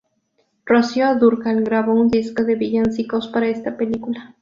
[0.65, 4.35] Rocío Dúrcal grabó un disco de villancicos para esta película.